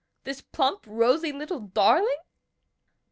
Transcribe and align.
this 0.23 0.41
plump, 0.41 0.83
rosy 0.87 1.31
little 1.31 1.59
darling?" 1.59 2.17